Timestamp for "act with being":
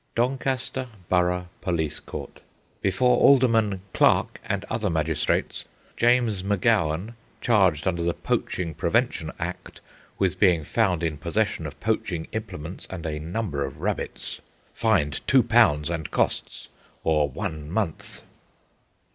9.37-10.63